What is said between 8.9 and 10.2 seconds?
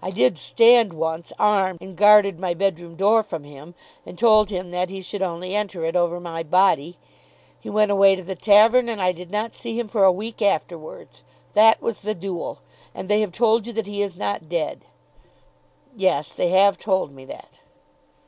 I did not see him for a